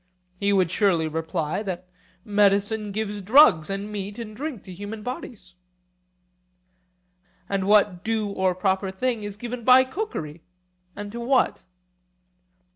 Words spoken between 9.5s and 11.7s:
by cookery, and to what?